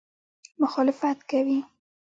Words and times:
مخالفت 0.61 1.17
کوي. 1.29 1.59